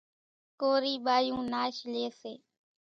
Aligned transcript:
ڪورِي 0.59 0.93
ٻايوُن 1.05 1.41
ناش 1.53 1.75
ليئيَ 1.91 2.09
سي۔ 2.21 2.33